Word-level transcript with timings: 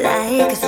like 0.00 0.67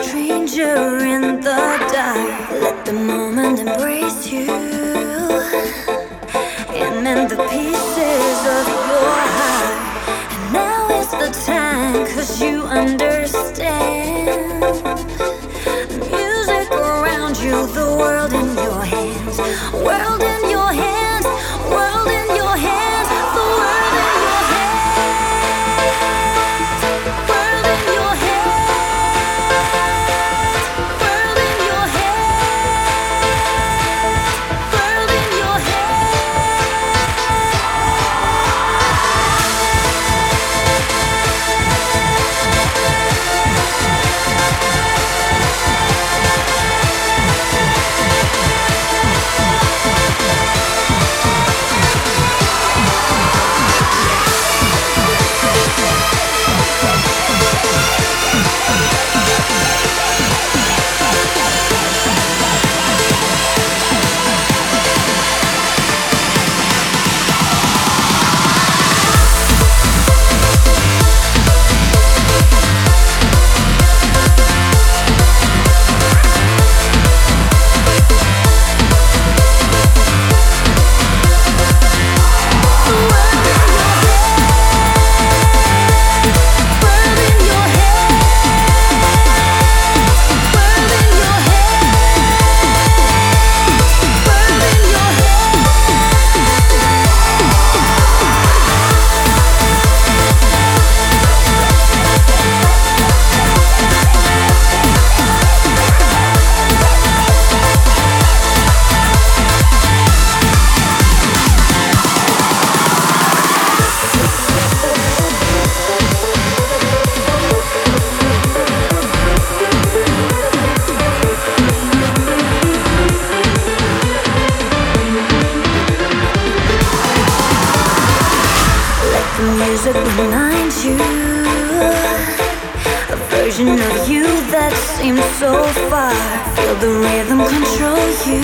Seem 135.00 135.16
so 135.16 135.64
far. 135.88 136.12
Feel 136.56 136.74
the 136.76 136.90
rhythm 137.00 137.38
control 137.38 138.04
you 138.28 138.42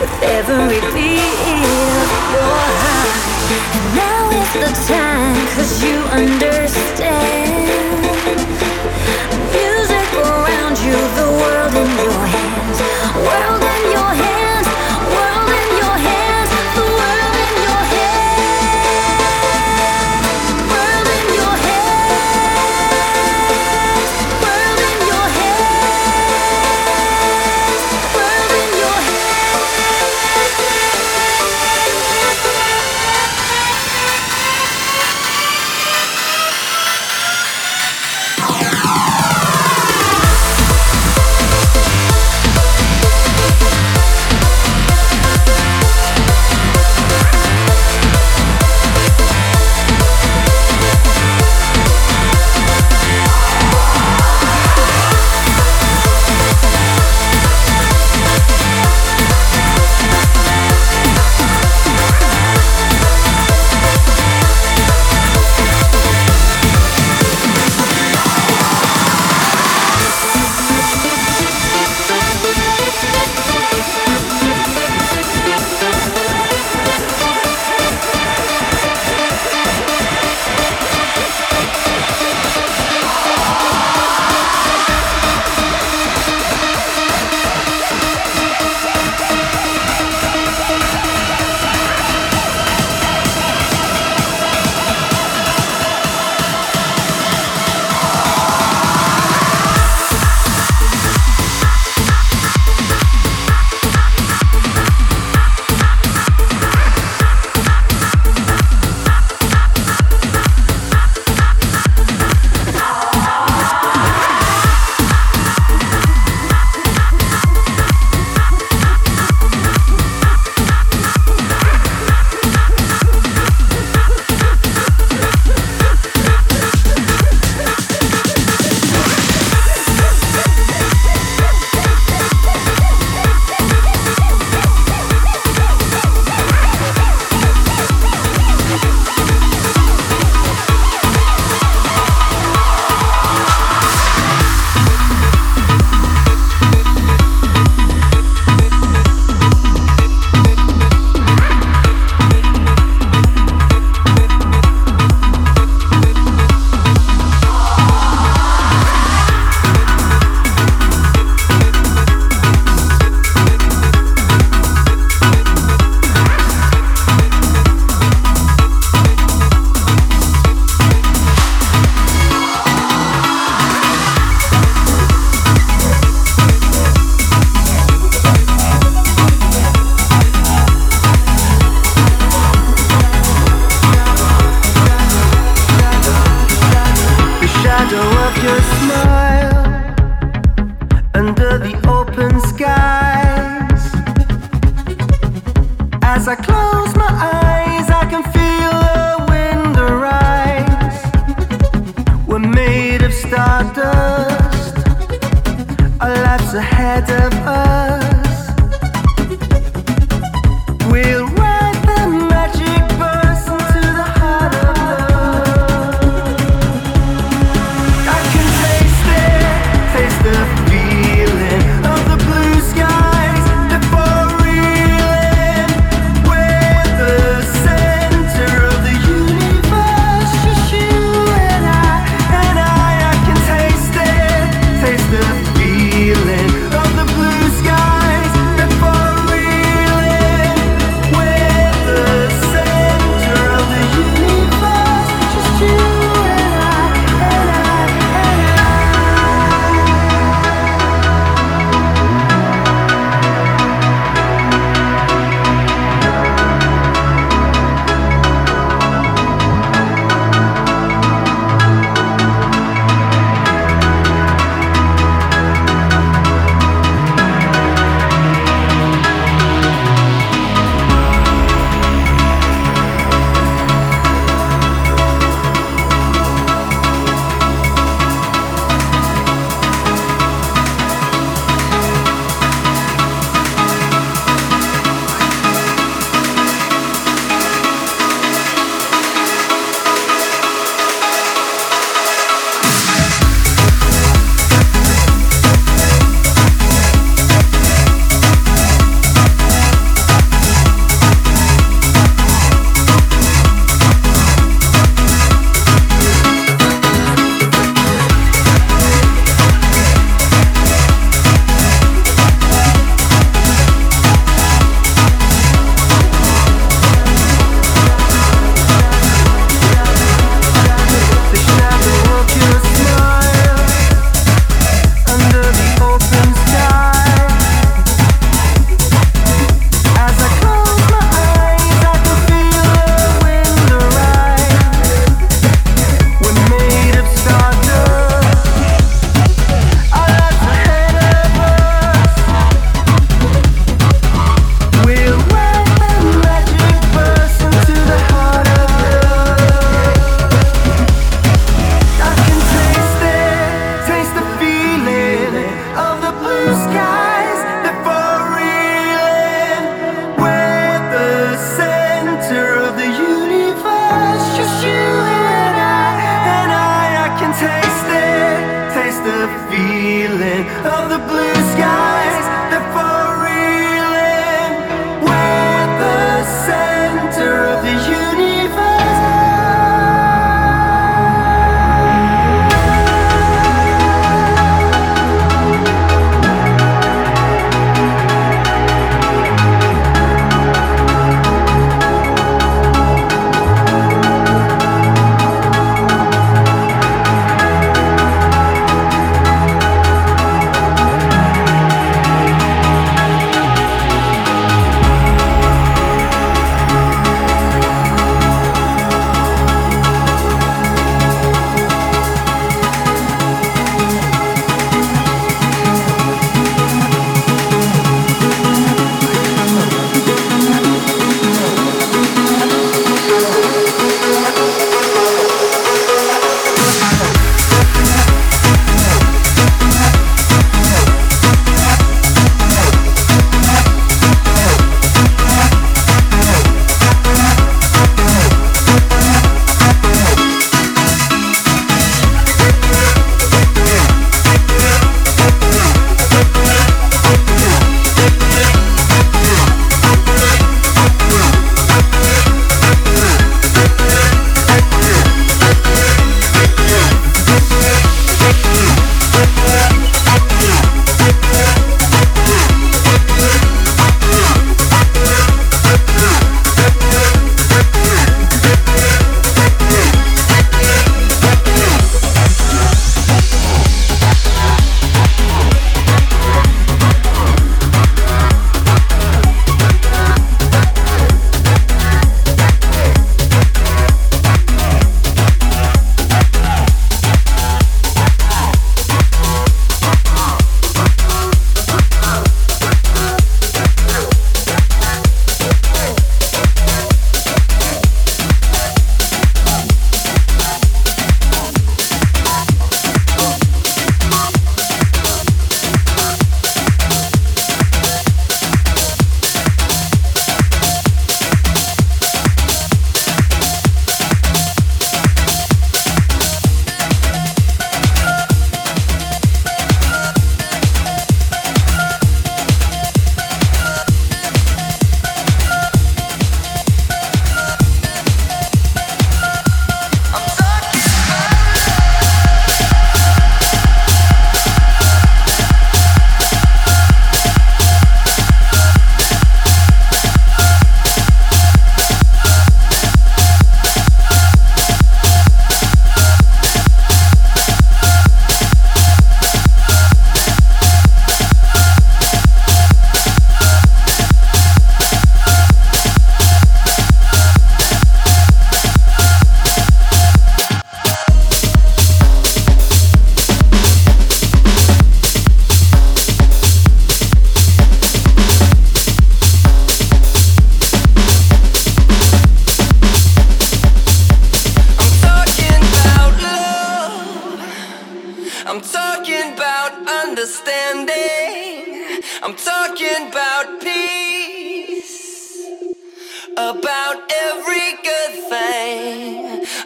with 0.00 0.14
every 0.22 0.80
beat 0.94 1.20
of 1.52 2.08
your 2.32 2.56
heart. 2.80 3.12
And 3.76 3.86
now 3.94 4.30
is 4.40 4.52
the 4.64 4.72
time, 4.88 5.36
cause 5.52 5.84
you 5.84 6.00
understand. 6.16 7.68
Music 9.52 10.08
around 10.16 10.76
you, 10.80 10.96
the 11.20 11.28
world 11.40 11.74
in 11.74 11.90
your 12.02 12.24
hands. 12.32 12.78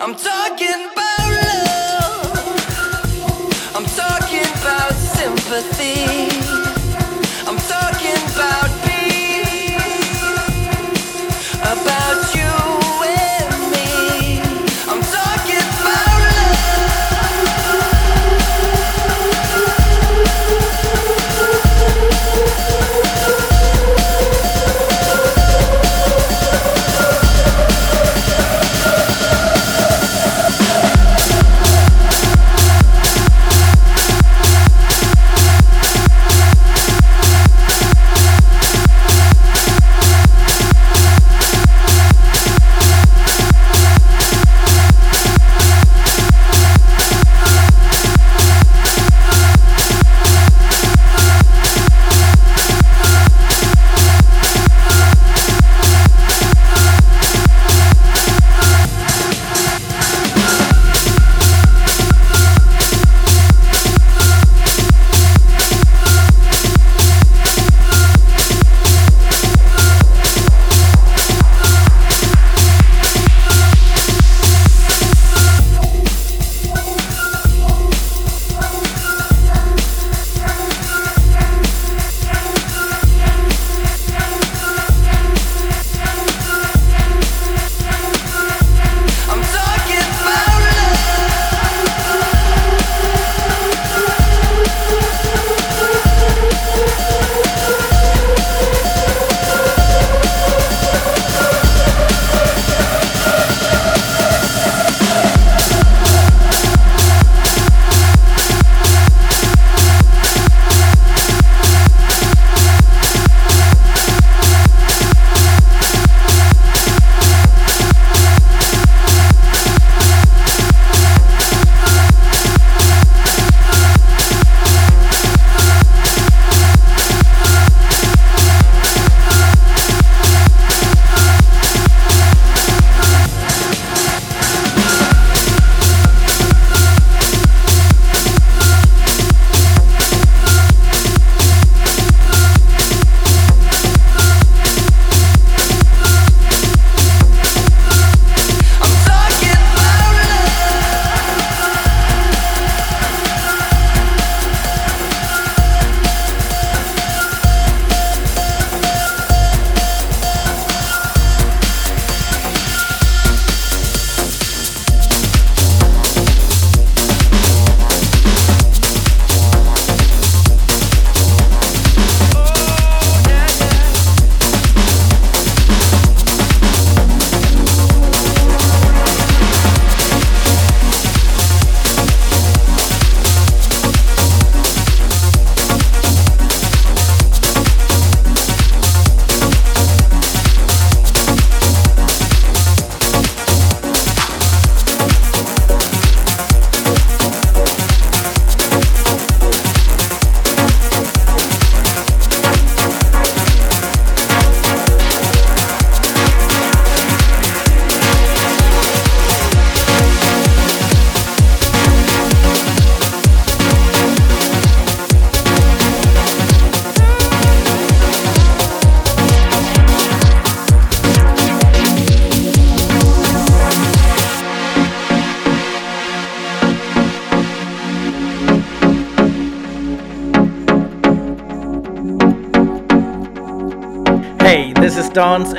I'm 0.03 0.17
talking 0.17 0.91
about 0.93 1.02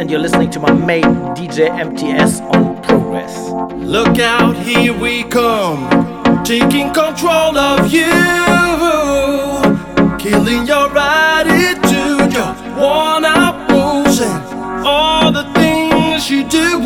and 0.04 0.12
you're 0.12 0.20
listening 0.20 0.50
to 0.50 0.60
my 0.60 0.74
mate 0.74 1.06
DJ 1.34 1.70
MTS 1.70 2.42
on 2.42 2.82
Progress. 2.84 3.34
Look 3.78 4.20
out, 4.20 4.54
here 4.58 4.92
we 4.92 5.24
come, 5.24 6.44
taking 6.44 6.92
control 6.92 7.58
of 7.58 7.90
you, 7.90 8.12
killing 10.20 10.68
your 10.68 10.92
attitude, 10.98 12.34
your 12.34 12.54
worn 12.78 13.24
out 13.24 13.56
moves, 13.72 14.20
and 14.20 14.44
all 14.86 15.32
the 15.32 15.46
things 15.54 16.30
you 16.30 16.44
do. 16.50 16.82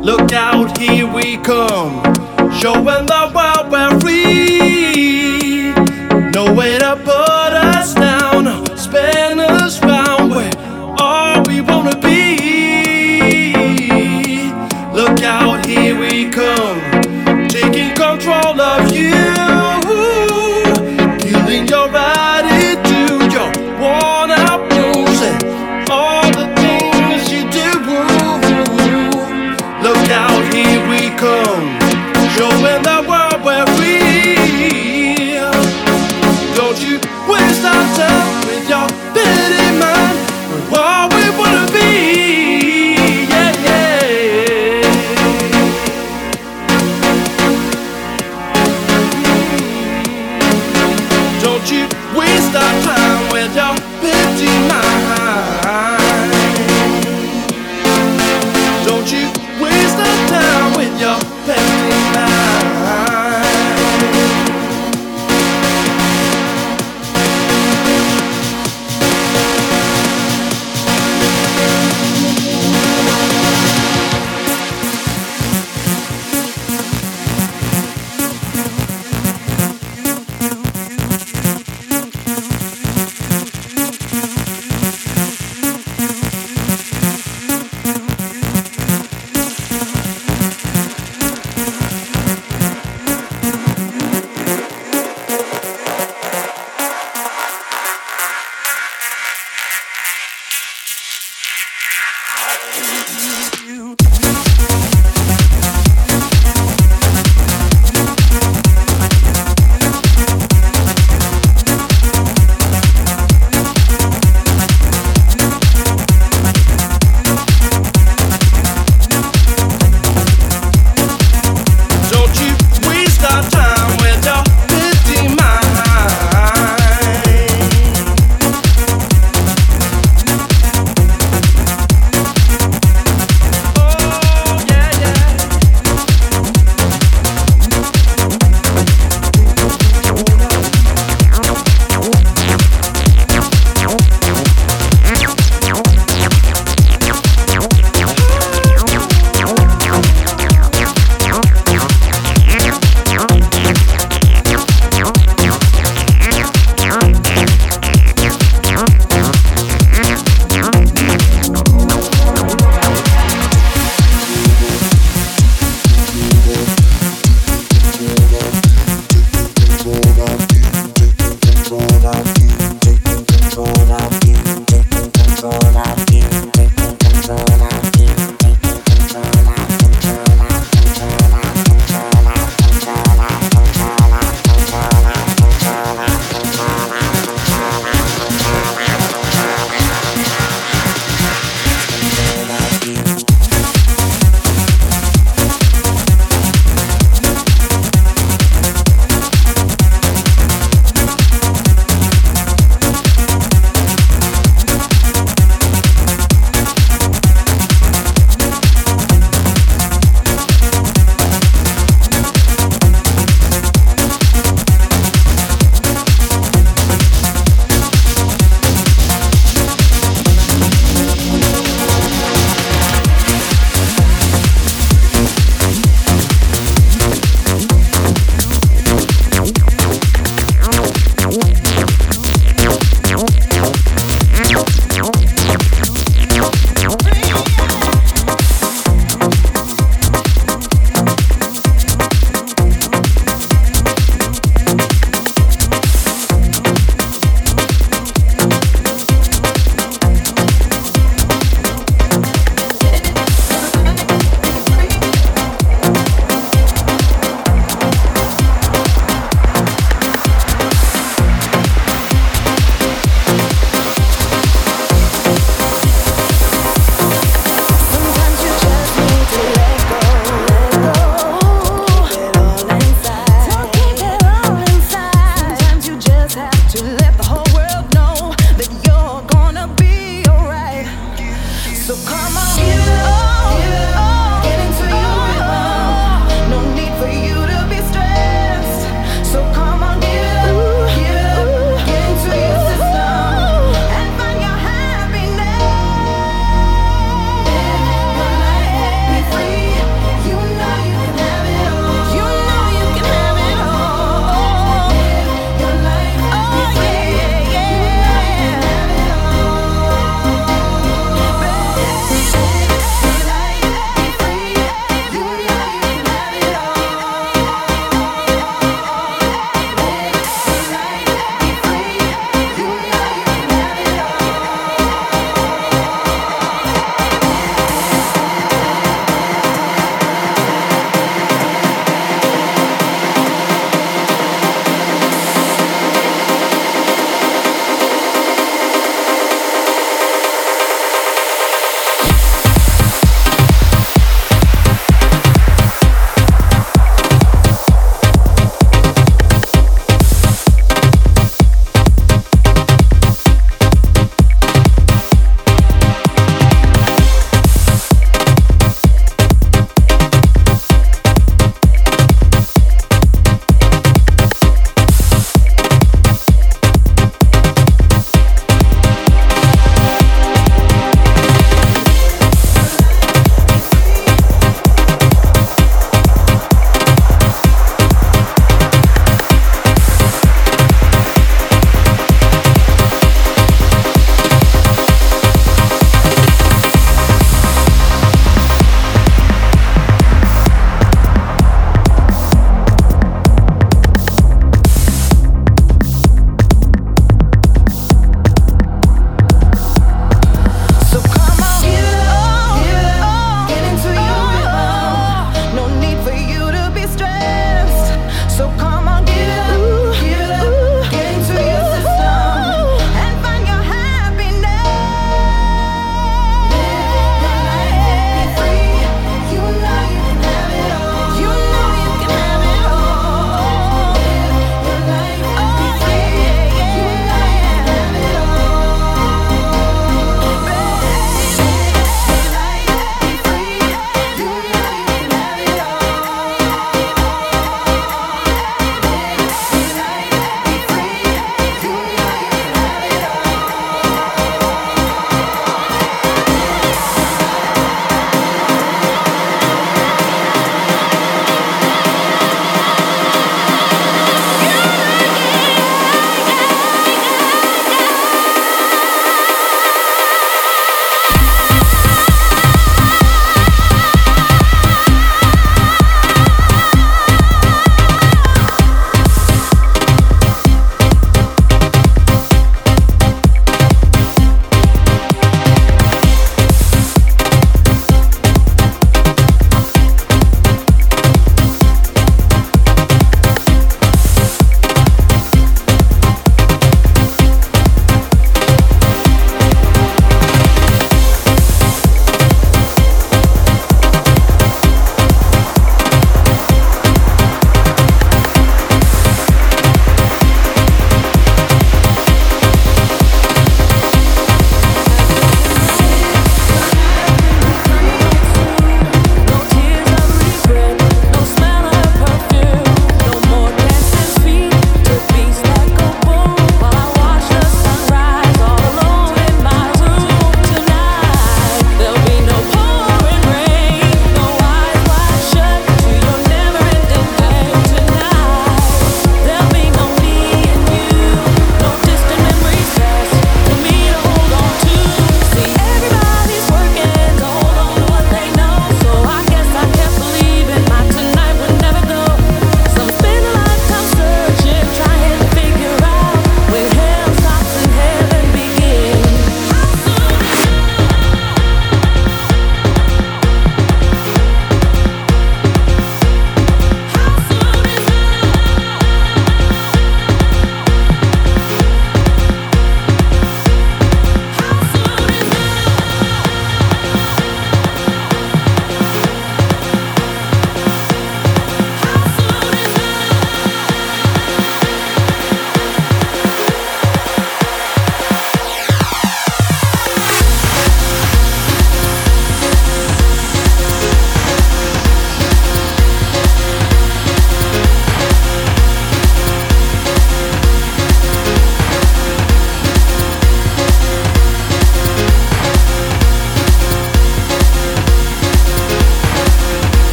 Look 0.00 0.32
out, 0.32 0.78
here 0.78 1.12
we 1.12 1.36
come, 1.36 2.02
showing 2.58 3.04
the 3.04 3.30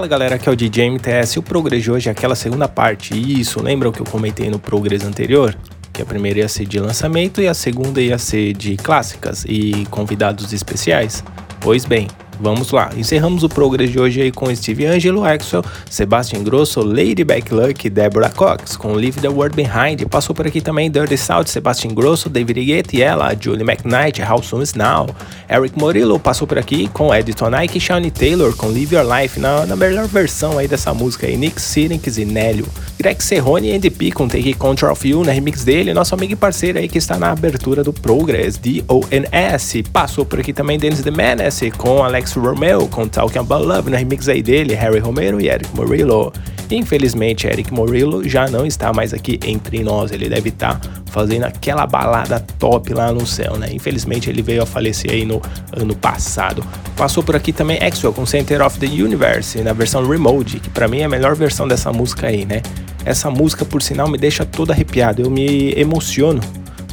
Fala 0.00 0.08
galera, 0.08 0.36
aqui 0.36 0.48
é 0.48 0.52
o 0.52 0.56
DJ 0.56 0.86
MTS. 0.86 1.38
O 1.38 1.42
Progress 1.42 1.82
de 1.82 1.90
hoje 1.90 2.08
é 2.08 2.12
aquela 2.12 2.34
segunda 2.34 2.66
parte. 2.66 3.12
Isso, 3.14 3.62
lembra 3.62 3.86
o 3.90 3.92
que 3.92 4.00
eu 4.00 4.06
comentei 4.06 4.48
no 4.48 4.58
Progress 4.58 5.04
anterior? 5.04 5.54
Que 5.92 6.00
a 6.00 6.06
primeira 6.06 6.38
ia 6.38 6.48
ser 6.48 6.64
de 6.64 6.80
lançamento 6.80 7.42
e 7.42 7.46
a 7.46 7.52
segunda 7.52 8.00
ia 8.00 8.16
ser 8.16 8.54
de 8.54 8.78
clássicas 8.78 9.44
e 9.46 9.86
convidados 9.90 10.54
especiais? 10.54 11.22
Pois 11.60 11.84
bem, 11.84 12.08
Vamos 12.42 12.70
lá, 12.70 12.90
encerramos 12.96 13.42
o 13.42 13.50
Progress 13.50 13.90
de 13.90 14.00
hoje 14.00 14.22
aí 14.22 14.32
com 14.32 14.54
Steve 14.56 14.86
Angelo, 14.86 15.22
Axel, 15.22 15.62
Sebastian 15.90 16.42
Grosso, 16.42 16.80
Lady 16.80 17.22
Backluck 17.22 17.86
e 17.86 17.90
Deborah 17.90 18.30
Cox, 18.30 18.78
com 18.78 18.94
Leave 18.94 19.20
the 19.20 19.28
World 19.28 19.54
Behind. 19.54 20.08
Passou 20.08 20.34
por 20.34 20.46
aqui 20.46 20.62
também 20.62 20.90
Dirty 20.90 21.18
South, 21.18 21.48
Sebastian 21.48 21.92
Grosso, 21.92 22.30
David 22.30 22.64
Guetta 22.64 22.96
e 22.96 23.02
ela, 23.02 23.36
Julie 23.38 23.62
McKnight, 23.62 24.22
How 24.22 24.42
Soon 24.42 24.62
Is 24.62 24.72
Now. 24.72 25.06
Eric 25.50 25.78
Morillo 25.78 26.18
passou 26.18 26.46
por 26.48 26.58
aqui 26.58 26.88
com 26.88 27.14
Edison 27.14 27.50
Nike 27.50 27.76
e 27.76 27.80
Shawnee 27.80 28.10
Taylor 28.10 28.56
com 28.56 28.68
Live 28.68 28.94
Your 28.94 29.04
Life, 29.04 29.38
na, 29.38 29.66
na 29.66 29.76
melhor 29.76 30.06
versão 30.06 30.56
aí 30.56 30.66
dessa 30.66 30.94
música 30.94 31.26
aí, 31.26 31.36
Nick 31.36 31.60
Syrinx 31.60 32.16
e 32.16 32.24
Nélio. 32.24 32.66
Greg 33.00 33.24
Serrone 33.24 33.70
e 33.70 33.74
Andy 33.74 33.88
P 33.88 34.10
com 34.10 34.28
Take 34.28 34.52
Control 34.52 34.92
of 34.92 35.08
You 35.08 35.24
na 35.24 35.32
remix 35.32 35.64
dele, 35.64 35.94
nosso 35.94 36.14
amigo 36.14 36.34
e 36.34 36.36
parceiro 36.36 36.78
aí 36.78 36.86
que 36.86 36.98
está 36.98 37.18
na 37.18 37.30
abertura 37.30 37.82
do 37.82 37.94
Progress, 37.94 38.58
D-O-N-S. 38.58 39.82
Passou 39.84 40.26
por 40.26 40.38
aqui 40.38 40.52
também 40.52 40.78
Dennis 40.78 41.00
The 41.00 41.10
Menace 41.10 41.70
com 41.70 42.04
Alex 42.04 42.34
Romeo 42.34 42.86
com 42.88 43.08
Talking 43.08 43.38
About 43.38 43.64
Love 43.64 43.88
na 43.88 43.96
remix 43.96 44.28
aí 44.28 44.42
dele, 44.42 44.74
Harry 44.74 44.98
Romero 44.98 45.40
e 45.40 45.48
Eric 45.48 45.74
Morillo. 45.74 46.30
Infelizmente, 46.70 47.46
Eric 47.46 47.72
Morillo 47.72 48.28
já 48.28 48.46
não 48.48 48.66
está 48.66 48.92
mais 48.92 49.14
aqui 49.14 49.40
entre 49.46 49.82
nós, 49.82 50.12
ele 50.12 50.28
deve 50.28 50.50
estar 50.50 50.78
fazendo 51.06 51.44
aquela 51.44 51.86
balada 51.86 52.38
top 52.58 52.92
lá 52.92 53.12
no 53.12 53.26
céu, 53.26 53.56
né? 53.56 53.70
Infelizmente 53.72 54.28
ele 54.28 54.42
veio 54.42 54.62
a 54.62 54.66
falecer 54.66 55.10
aí 55.10 55.24
no 55.24 55.40
ano 55.72 55.96
passado. 55.96 56.62
Passou 56.96 57.22
por 57.22 57.34
aqui 57.34 57.50
também 57.50 57.82
Axwell 57.82 58.12
com 58.12 58.26
Center 58.26 58.60
of 58.60 58.78
the 58.78 58.86
Universe 58.86 59.58
na 59.62 59.72
versão 59.72 60.06
Remote, 60.06 60.60
que 60.60 60.68
para 60.68 60.86
mim 60.86 60.98
é 60.98 61.04
a 61.04 61.08
melhor 61.08 61.34
versão 61.34 61.66
dessa 61.66 61.90
música 61.92 62.26
aí, 62.26 62.44
né? 62.44 62.60
Essa 63.04 63.30
música, 63.30 63.64
por 63.64 63.82
sinal, 63.82 64.08
me 64.08 64.18
deixa 64.18 64.44
todo 64.44 64.70
arrepiado. 64.70 65.22
Eu 65.22 65.30
me 65.30 65.72
emociono 65.72 66.40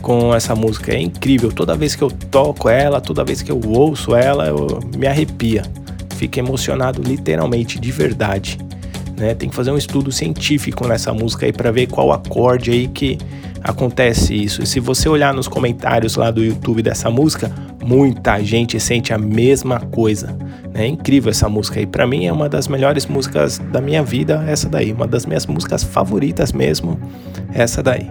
com 0.02 0.34
essa 0.34 0.56
música. 0.56 0.94
É 0.94 1.00
incrível. 1.00 1.52
Toda 1.52 1.76
vez 1.76 1.96
que 1.96 2.02
eu 2.02 2.10
toco 2.10 2.70
ela, 2.70 3.02
toda 3.02 3.24
vez 3.24 3.42
que 3.42 3.52
eu 3.52 3.60
ouço 3.66 4.16
ela, 4.16 4.48
eu 4.48 4.80
me 4.96 5.08
arrepia. 5.08 5.64
Fico 6.16 6.40
emocionado 6.40 7.02
literalmente, 7.02 7.80
de 7.80 7.92
verdade. 7.92 8.58
Né? 9.18 9.34
Tem 9.34 9.50
que 9.50 9.56
fazer 9.56 9.72
um 9.72 9.78
estudo 9.78 10.12
científico 10.12 10.88
nessa 10.88 11.14
música 11.14 11.46
aí 11.46 11.52
para 11.52 11.72
ver 11.72 11.88
qual 11.88 12.12
acorde 12.12 12.72
aí 12.72 12.88
que 12.88 13.18
acontece 13.68 14.34
isso. 14.34 14.64
E 14.64 14.66
se 14.66 14.80
você 14.80 15.10
olhar 15.10 15.34
nos 15.34 15.48
comentários 15.48 16.16
lá 16.16 16.32
do 16.32 16.44
YouTube 16.44 16.82
dessa 16.82 17.10
música, 17.10 17.52
muita 17.84 18.42
gente 18.42 18.80
sente 18.80 19.14
a 19.14 19.18
mesma 19.18 19.80
coisa. 19.80 20.36
É 20.74 20.86
incrível 20.86 21.30
essa 21.30 21.50
música 21.50 21.80
aí. 21.80 21.86
Para 21.86 22.08
mim 22.08 22.26
é 22.26 22.32
uma 22.32 22.48
das 22.48 22.68
melhores 22.68 23.06
músicas 23.06 23.60
da 23.72 23.82
minha 23.82 24.02
vida, 24.04 24.44
essa 24.48 24.70
daí. 24.70 24.94
Uma 24.94 25.08
das 25.08 25.26
minhas 25.26 25.46
músicas 25.46 25.84
favoritas 25.84 26.52
mesmo, 26.52 27.00
essa 27.54 27.84
daí. 27.84 28.10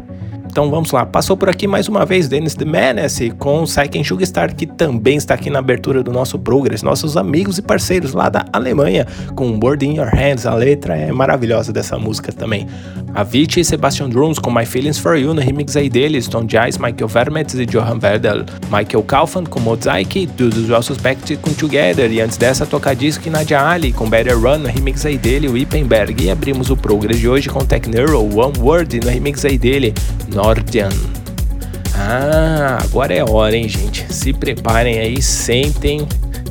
Então 0.56 0.70
vamos 0.70 0.90
lá, 0.90 1.04
passou 1.04 1.36
por 1.36 1.50
aqui 1.50 1.66
mais 1.66 1.86
uma 1.86 2.06
vez 2.06 2.28
Dennis 2.28 2.54
The 2.54 2.64
Menace 2.64 3.28
com 3.28 3.66
Saiken 3.66 4.02
Sugestar, 4.02 4.54
que 4.54 4.64
também 4.64 5.18
está 5.18 5.34
aqui 5.34 5.50
na 5.50 5.58
abertura 5.58 6.02
do 6.02 6.10
nosso 6.10 6.38
Progress, 6.38 6.82
nossos 6.82 7.14
amigos 7.14 7.58
e 7.58 7.62
parceiros 7.62 8.14
lá 8.14 8.30
da 8.30 8.42
Alemanha, 8.54 9.06
com 9.34 9.60
Word 9.62 9.84
in 9.84 9.98
Your 9.98 10.08
Hands, 10.08 10.46
a 10.46 10.54
letra 10.54 10.96
é 10.96 11.12
maravilhosa 11.12 11.74
dessa 11.74 11.98
música 11.98 12.32
também. 12.32 12.66
Avicii 13.14 13.60
e 13.60 13.64
Sebastian 13.66 14.08
Drums 14.08 14.38
com 14.38 14.50
My 14.50 14.64
Feelings 14.64 14.98
For 14.98 15.18
You 15.18 15.34
no 15.34 15.42
remix 15.42 15.76
aí 15.76 15.90
deles, 15.90 16.26
Tom 16.26 16.46
Jais, 16.48 16.78
Michael 16.78 17.08
Vermetz 17.08 17.54
e 17.54 17.66
Johan 17.66 17.98
Werdel, 18.02 18.46
Michael 18.70 19.02
Kaufman 19.06 19.44
com 19.44 19.60
Mozaik, 19.60 20.24
Do 20.24 20.50
Well 20.70 20.82
Suspect 20.82 21.36
com 21.36 21.52
Together, 21.52 22.10
e 22.10 22.22
antes 22.22 22.38
dessa 22.38 22.64
Tocadisc 22.64 23.26
e 23.26 23.30
Nadia 23.30 23.62
Ali 23.62 23.92
com 23.92 24.08
Better 24.08 24.38
Run 24.38 24.58
no 24.58 24.68
remix 24.68 25.04
aí 25.04 25.18
dele, 25.18 25.48
Wippenberg, 25.48 26.24
e 26.24 26.30
abrimos 26.30 26.70
o 26.70 26.76
Progress 26.76 27.20
de 27.20 27.28
hoje 27.28 27.50
com 27.50 27.62
Tech 27.62 27.86
Neuro, 27.90 28.22
One 28.22 28.58
Word 28.58 29.00
no 29.00 29.10
remix 29.10 29.44
aí 29.44 29.58
dele, 29.58 29.92
Nordian. 30.46 30.90
Ah, 31.92 32.78
agora 32.80 33.12
é 33.12 33.24
hora, 33.28 33.56
hein, 33.56 33.68
gente? 33.68 34.06
Se 34.14 34.32
preparem 34.32 35.00
aí, 35.00 35.20
sentem 35.20 36.06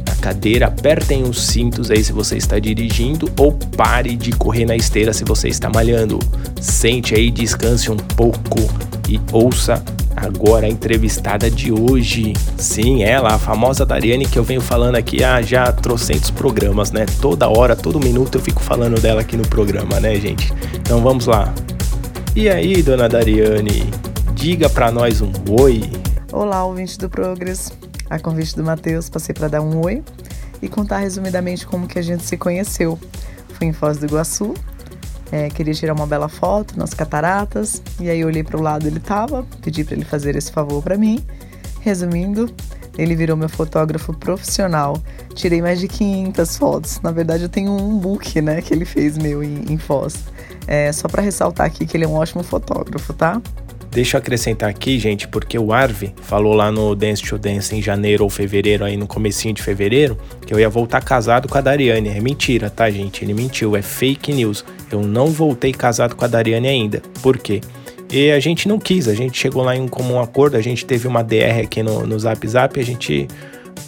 na 0.05 0.15
cadeira, 0.17 0.65
apertem 0.65 1.23
os 1.23 1.41
cintos 1.47 1.89
aí 1.89 2.03
se 2.03 2.11
você 2.11 2.35
está 2.35 2.59
dirigindo 2.59 3.31
ou 3.39 3.53
pare 3.53 4.17
de 4.17 4.33
correr 4.33 4.65
na 4.65 4.75
esteira 4.75 5.13
se 5.13 5.23
você 5.23 5.47
está 5.47 5.69
malhando. 5.69 6.19
Sente 6.59 7.15
aí, 7.15 7.31
descanse 7.31 7.89
um 7.89 7.95
pouco 7.95 8.59
e 9.07 9.17
ouça 9.31 9.81
agora 10.13 10.65
a 10.65 10.69
entrevistada 10.69 11.49
de 11.49 11.71
hoje. 11.71 12.33
Sim, 12.57 13.01
ela, 13.03 13.35
a 13.35 13.39
famosa 13.39 13.85
Dariane 13.85 14.25
que 14.25 14.37
eu 14.37 14.43
venho 14.43 14.59
falando 14.59 14.95
aqui 14.95 15.23
há 15.23 15.41
já 15.41 15.71
trocentos 15.71 16.29
programas, 16.29 16.91
né? 16.91 17.05
Toda 17.21 17.47
hora, 17.47 17.77
todo 17.77 17.97
minuto 17.97 18.37
eu 18.37 18.41
fico 18.41 18.61
falando 18.61 18.99
dela 18.99 19.21
aqui 19.21 19.37
no 19.37 19.47
programa, 19.47 20.01
né, 20.01 20.19
gente? 20.19 20.51
Então 20.81 21.01
vamos 21.01 21.27
lá. 21.27 21.53
E 22.35 22.49
aí, 22.49 22.83
dona 22.83 23.07
Dariane, 23.07 23.89
diga 24.33 24.69
para 24.69 24.91
nós 24.91 25.21
um 25.21 25.31
oi. 25.57 25.81
Olá, 26.33 26.65
ouvinte 26.65 26.97
do 26.97 27.09
Progress. 27.09 27.71
A 28.09 28.19
convite 28.19 28.57
do 28.57 28.63
Matheus, 28.63 29.09
passei 29.09 29.33
para 29.33 29.47
dar 29.47 29.61
um 29.61 29.81
oi 29.81 30.03
e 30.61 30.67
contar 30.67 30.97
resumidamente 30.97 31.65
como 31.65 31.87
que 31.87 31.97
a 31.97 32.01
gente 32.01 32.25
se 32.25 32.35
conheceu. 32.35 32.99
Fui 33.53 33.67
em 33.67 33.71
Foz 33.71 33.97
do 33.97 34.05
Iguaçu, 34.05 34.53
é, 35.31 35.49
queria 35.49 35.73
tirar 35.73 35.93
uma 35.93 36.05
bela 36.05 36.27
foto 36.27 36.77
nas 36.77 36.93
cataratas, 36.93 37.81
e 38.01 38.09
aí 38.09 38.25
olhei 38.25 38.43
para 38.43 38.57
o 38.57 38.61
lado 38.61 38.85
ele 38.85 38.99
tava, 38.99 39.45
pedi 39.61 39.85
para 39.85 39.95
ele 39.95 40.03
fazer 40.03 40.35
esse 40.35 40.51
favor 40.51 40.83
para 40.83 40.97
mim. 40.97 41.23
Resumindo, 41.79 42.53
ele 42.97 43.15
virou 43.15 43.35
meu 43.35 43.49
fotógrafo 43.49 44.13
profissional. 44.13 45.01
Tirei 45.33 45.61
mais 45.61 45.79
de 45.79 45.87
500 45.87 46.57
fotos. 46.57 47.01
Na 47.01 47.11
verdade, 47.11 47.43
eu 47.43 47.49
tenho 47.49 47.71
um 47.71 47.97
book, 47.97 48.41
né, 48.41 48.61
que 48.61 48.73
ele 48.73 48.85
fez 48.85 49.17
meu 49.17 49.43
em, 49.43 49.65
em 49.69 49.77
Foz. 49.77 50.15
É, 50.67 50.91
só 50.91 51.07
para 51.07 51.21
ressaltar 51.21 51.67
aqui 51.67 51.85
que 51.85 51.95
ele 51.97 52.05
é 52.05 52.07
um 52.07 52.15
ótimo 52.15 52.43
fotógrafo, 52.43 53.13
tá? 53.13 53.41
Deixa 53.95 54.17
eu 54.17 54.19
acrescentar 54.19 54.69
aqui, 54.69 54.99
gente, 54.99 55.25
porque 55.25 55.57
o 55.57 55.71
Arve 55.71 56.13
falou 56.21 56.53
lá 56.53 56.69
no 56.69 56.93
Dance 56.95 57.23
to 57.23 57.37
Dance 57.37 57.73
em 57.73 57.81
janeiro 57.81 58.25
ou 58.25 58.29
fevereiro, 58.29 58.83
aí 58.83 58.97
no 58.97 59.07
comecinho 59.07 59.53
de 59.53 59.61
fevereiro, 59.61 60.17
que 60.45 60.53
eu 60.53 60.59
ia 60.59 60.67
voltar 60.67 61.01
casado 61.01 61.47
com 61.47 61.57
a 61.57 61.61
Dariane. 61.61 62.09
É 62.09 62.19
mentira, 62.19 62.69
tá, 62.69 62.89
gente? 62.89 63.23
Ele 63.23 63.33
mentiu, 63.33 63.73
é 63.73 63.81
fake 63.81 64.33
news. 64.33 64.65
Eu 64.91 65.01
não 65.01 65.27
voltei 65.27 65.71
casado 65.71 66.13
com 66.13 66.25
a 66.25 66.27
Dariane 66.27 66.67
ainda. 66.67 67.01
Por 67.21 67.37
quê? 67.37 67.61
E 68.15 68.31
a 68.31 68.39
gente 68.39 68.65
não 68.65 68.79
quis, 68.79 69.09
a 69.09 69.13
gente 69.13 69.37
chegou 69.37 69.61
lá 69.61 69.75
em 69.75 69.89
comum 69.89 70.21
acordo, 70.21 70.55
a 70.55 70.61
gente 70.61 70.85
teve 70.85 71.05
uma 71.05 71.21
DR 71.21 71.59
aqui 71.63 71.83
no, 71.83 72.07
no 72.07 72.17
Zap 72.17 72.47
Zap, 72.47 72.79
a 72.79 72.83
gente 72.83 73.27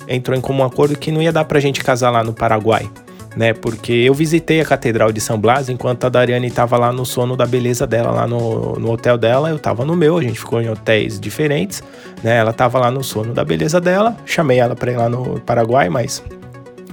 entrou 0.06 0.38
em 0.38 0.42
comum 0.42 0.66
acordo 0.66 0.98
que 0.98 1.12
não 1.12 1.22
ia 1.22 1.32
dar 1.32 1.46
pra 1.46 1.62
gente 1.62 1.82
casar 1.82 2.12
lá 2.12 2.26
no 2.26 2.34
Paraguai 2.34 2.90
né? 3.38 3.54
Porque 3.54 3.94
eu 3.94 4.14
visitei 4.14 4.60
a 4.60 4.66
Catedral 4.66 5.12
de 5.12 5.22
São 5.22 5.40
Blas 5.40 5.70
enquanto 5.70 6.06
a 6.06 6.10
Dariane 6.10 6.48
estava 6.48 6.76
lá 6.76 6.92
no 6.92 7.06
sono 7.06 7.38
da 7.38 7.46
beleza 7.46 7.86
dela, 7.86 8.12
lá 8.12 8.28
no, 8.28 8.74
no 8.80 8.92
hotel 8.92 9.18
dela, 9.18 9.50
eu 9.50 9.58
estava 9.58 9.86
no 9.86 9.96
meu, 9.96 10.18
a 10.18 10.24
gente 10.24 10.40
ficou 10.40 10.60
em 10.60 10.68
hotéis 10.68 11.20
diferentes, 11.20 11.84
né? 12.24 12.38
Ela 12.38 12.50
estava 12.50 12.80
lá 12.80 12.90
no 12.90 13.04
sono 13.04 13.34
da 13.34 13.46
beleza 13.46 13.80
dela, 13.80 14.18
chamei 14.26 14.60
ela 14.60 14.76
para 14.76 14.92
ir 14.92 14.98
lá 14.98 15.08
no 15.08 15.40
Paraguai, 15.42 15.88
mas 15.88 16.24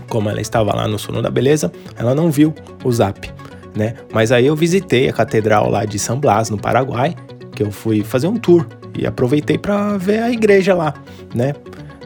como 0.08 0.28
ela 0.28 0.40
estava 0.40 0.74
lá 0.76 0.86
no 0.86 0.98
sono 0.98 1.22
da 1.22 1.30
beleza, 1.30 1.72
ela 1.96 2.14
não 2.14 2.30
viu 2.30 2.54
o 2.84 2.92
zap, 2.92 3.32
né? 3.76 3.94
Mas 4.12 4.32
aí 4.32 4.46
eu 4.46 4.56
visitei 4.56 5.08
a 5.08 5.12
Catedral 5.12 5.70
lá 5.70 5.84
de 5.84 5.98
São 5.98 6.18
Blas, 6.18 6.50
no 6.50 6.58
Paraguai, 6.58 7.14
que 7.54 7.62
eu 7.62 7.70
fui 7.70 8.02
fazer 8.02 8.26
um 8.26 8.36
tour 8.36 8.66
e 8.96 9.06
aproveitei 9.06 9.58
para 9.58 9.96
ver 9.96 10.22
a 10.22 10.30
igreja 10.30 10.74
lá, 10.74 10.94
né? 11.34 11.54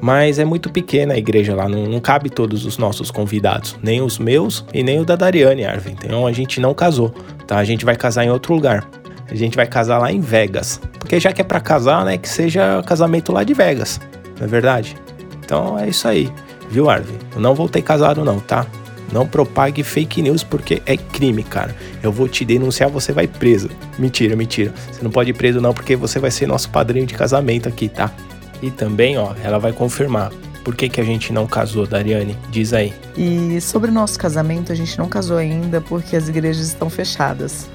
mas 0.01 0.39
é 0.39 0.45
muito 0.45 0.71
pequena 0.71 1.15
a 1.15 1.19
igreja 1.19 1.55
lá, 1.55 1.69
não, 1.69 1.87
não, 1.87 2.01
cabe 2.01 2.31
todos 2.31 2.65
os 2.65 2.79
nossos 2.79 3.11
convidados, 3.11 3.77
nem 3.83 4.01
os 4.01 4.19
meus 4.19 4.65
e 4.73 4.83
nem 4.83 5.01
o 5.01 5.05
da 5.05 5.17
Dariane 5.17 5.65
Arvin. 5.65 5.93
Então 5.93 6.27
a 6.27 6.33
gente 6.33 6.61
não 6.61 6.75
casou, 6.75 7.11
tá? 7.47 7.59
A 7.59 7.65
gente 7.65 7.85
vai 7.85 7.97
casar 7.97 8.25
em 8.25 8.31
outro 8.31 8.55
lugar. 8.55 8.89
A 9.31 9.35
gente 9.35 9.57
vai 9.57 9.67
casar 9.67 9.99
lá 9.99 10.11
em 10.11 10.21
Vegas, 10.21 10.81
porque 10.99 11.21
já 11.21 11.33
que 11.33 11.43
é 11.43 11.45
para 11.45 11.61
casar, 11.61 12.03
né, 12.05 12.17
que 12.17 12.29
seja 12.29 12.83
casamento 12.87 13.31
lá 13.31 13.45
de 13.45 13.53
Vegas, 13.53 14.01
não 14.39 14.47
é 14.47 14.49
verdade? 14.49 14.97
Então 15.45 15.79
é 15.79 15.89
isso 15.89 16.09
aí, 16.09 16.33
viu, 16.71 16.89
Arvin? 16.89 17.19
Eu 17.35 17.41
não 17.41 17.55
voltei 17.55 17.83
casado 17.83 18.25
não, 18.25 18.41
tá? 18.41 18.67
Não 19.13 19.27
propague 19.27 19.83
fake 19.83 20.23
news 20.23 20.43
porque 20.43 20.83
é 20.85 20.97
crime, 20.97 21.43
cara. 21.43 21.75
Eu 22.03 22.13
vou 22.13 22.29
te 22.29 22.45
denunciar, 22.45 22.91
você 22.91 23.13
vai 23.13 23.27
preso. 23.27 23.71
Mentira, 23.99 24.37
mentira. 24.37 24.73
Você 24.91 25.03
não 25.03 25.11
pode 25.11 25.31
ir 25.31 25.35
preso 25.35 25.61
não 25.61 25.73
porque 25.73 25.97
você 25.97 26.19
vai 26.19 26.31
ser 26.31 26.47
nosso 26.47 26.71
padrinho 26.71 27.07
de 27.07 27.15
casamento 27.15 27.69
aqui, 27.69 27.89
tá? 27.89 28.13
E 28.63 28.71
também, 28.71 29.17
ó, 29.17 29.35
ela 29.43 29.59
vai 29.59 29.73
confirmar. 29.73 30.31
Por 30.65 30.77
que, 30.77 30.89
que 30.89 31.01
a 31.01 31.05
gente 31.05 31.33
não 31.33 31.47
casou, 31.47 31.87
Dariane? 31.87 32.37
Diz 32.51 32.75
aí. 32.75 32.93
E 33.17 33.61
sobre 33.61 33.91
o 33.91 33.95
nosso 33.95 34.19
casamento, 34.19 34.71
a 34.71 34.75
gente 34.75 34.99
não 34.99 35.09
casou 35.09 35.39
ainda 35.39 35.81
porque 35.81 36.15
as 36.15 36.29
igrejas 36.29 36.67
estão 36.67 36.91
fechadas. 36.91 37.69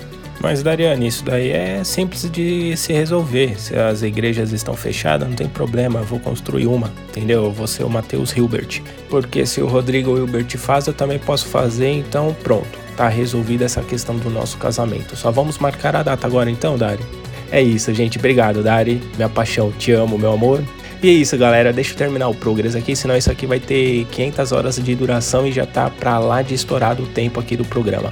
Mas, 0.43 0.61
Dariane, 0.61 1.07
isso 1.07 1.23
daí 1.23 1.51
é 1.51 1.81
simples 1.85 2.29
de 2.29 2.75
se 2.75 2.91
resolver. 2.91 3.57
Se 3.57 3.77
as 3.77 4.01
igrejas 4.01 4.51
estão 4.51 4.75
fechadas, 4.75 5.25
não 5.25 5.37
tem 5.37 5.47
problema, 5.47 6.01
eu 6.01 6.03
vou 6.03 6.19
construir 6.19 6.67
uma, 6.67 6.91
entendeu? 7.09 7.45
Eu 7.45 7.51
vou 7.53 7.65
ser 7.65 7.85
o 7.85 7.89
Matheus 7.89 8.35
Hilbert. 8.35 8.81
Porque 9.09 9.45
se 9.45 9.61
o 9.61 9.67
Rodrigo 9.67 10.17
Hilbert 10.17 10.57
faz, 10.57 10.85
eu 10.85 10.93
também 10.93 11.17
posso 11.17 11.45
fazer, 11.45 11.91
então 11.91 12.35
pronto. 12.43 12.77
Tá 12.97 13.07
resolvida 13.07 13.63
essa 13.63 13.81
questão 13.83 14.17
do 14.17 14.29
nosso 14.29 14.57
casamento. 14.57 15.15
Só 15.15 15.31
vamos 15.31 15.57
marcar 15.59 15.95
a 15.95 16.03
data 16.03 16.27
agora 16.27 16.51
então, 16.51 16.77
Dari? 16.77 17.01
É 17.49 17.61
isso, 17.61 17.93
gente. 17.93 18.17
Obrigado, 18.17 18.61
Dari. 18.61 19.01
Minha 19.15 19.29
paixão. 19.29 19.71
Te 19.71 19.93
amo, 19.93 20.17
meu 20.17 20.33
amor. 20.33 20.61
E 21.01 21.09
é 21.09 21.13
isso, 21.13 21.37
galera. 21.37 21.71
Deixa 21.71 21.93
eu 21.93 21.97
terminar 21.97 22.27
o 22.27 22.35
Progress 22.35 22.75
aqui, 22.75 22.97
senão 22.97 23.15
isso 23.15 23.31
aqui 23.31 23.47
vai 23.47 23.61
ter 23.61 24.05
500 24.11 24.51
horas 24.51 24.75
de 24.75 24.93
duração 24.93 25.47
e 25.47 25.53
já 25.53 25.65
tá 25.65 25.89
pra 25.89 26.19
lá 26.19 26.41
de 26.41 26.53
estourado 26.53 27.03
o 27.03 27.07
tempo 27.07 27.39
aqui 27.39 27.55
do 27.55 27.63
programa. 27.63 28.11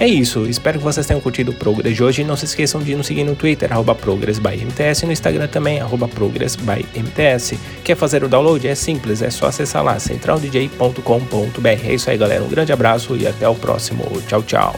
É 0.00 0.06
isso, 0.06 0.46
espero 0.46 0.78
que 0.78 0.84
vocês 0.84 1.06
tenham 1.06 1.20
curtido 1.20 1.52
o 1.52 1.54
Progress 1.54 1.94
de 1.94 2.02
hoje. 2.02 2.24
Não 2.24 2.36
se 2.36 2.44
esqueçam 2.44 2.80
de 2.82 2.94
nos 2.94 3.06
seguir 3.06 3.24
no 3.24 3.34
Twitter, 3.34 3.72
arroba 3.72 3.94
ProgressByMTS, 3.94 5.02
e 5.02 5.06
no 5.06 5.12
Instagram 5.12 5.46
também, 5.48 5.80
arroba 5.80 6.08
ProgressByMTS. 6.08 7.54
Quer 7.84 7.96
fazer 7.96 8.24
o 8.24 8.28
download? 8.28 8.66
É 8.66 8.74
simples, 8.74 9.22
é 9.22 9.30
só 9.30 9.46
acessar 9.46 9.84
lá, 9.84 9.98
centraldj.com.br. 9.98 11.68
É 11.84 11.94
isso 11.94 12.10
aí, 12.10 12.16
galera. 12.18 12.42
Um 12.42 12.48
grande 12.48 12.72
abraço 12.72 13.16
e 13.16 13.26
até 13.26 13.48
o 13.48 13.54
próximo. 13.54 14.04
Tchau, 14.26 14.42
tchau. 14.42 14.74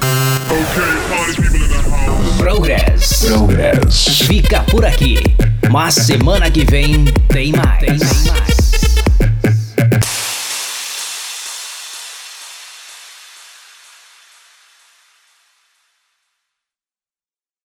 Progress. 2.38 3.26
Progress. 3.26 4.26
Fica 4.26 4.62
por 4.64 4.84
aqui. 4.84 5.18
Mas 5.70 5.94
semana 5.94 6.50
que 6.50 6.64
vem 6.64 7.04
tem 7.28 7.52
mais. 7.52 7.78
Tem 7.80 7.98
mais. 7.98 8.63